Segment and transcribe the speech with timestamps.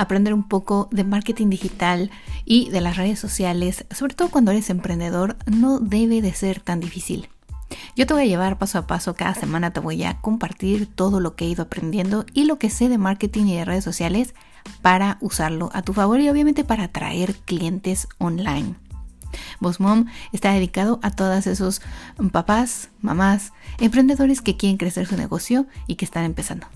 [0.00, 2.10] aprender un poco de marketing digital
[2.44, 6.80] y de las redes sociales, sobre todo cuando eres emprendedor, no debe de ser tan
[6.80, 7.28] difícil.
[7.96, 11.20] Yo te voy a llevar paso a paso, cada semana te voy a compartir todo
[11.20, 14.34] lo que he ido aprendiendo y lo que sé de marketing y de redes sociales
[14.82, 18.74] para usarlo a tu favor y obviamente para atraer clientes online.
[19.60, 21.82] Boss Mom está dedicado a todos esos
[22.18, 26.66] mm, papás, mamás, emprendedores que quieren crecer su negocio y que están empezando.